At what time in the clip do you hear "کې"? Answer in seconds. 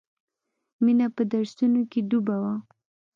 1.91-1.99